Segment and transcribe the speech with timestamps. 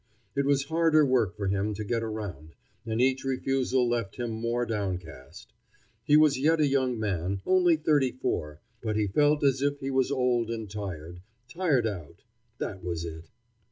[0.35, 2.55] It was harder work for him to get around,
[2.87, 5.53] and each refusal left him more downcast.
[6.03, 9.91] He was yet a young man, only thirty four, but he felt as if he
[9.91, 12.23] was old and tired tired out;
[12.57, 13.29] that was it.